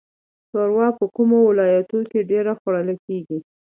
شوروا 0.49 0.87
په 0.97 1.05
کومو 1.15 1.37
ولایتونو 1.49 2.03
کې 2.11 2.27
ډیره 2.31 2.51
خوړل 2.59 2.89
کیږي؟ 3.05 3.39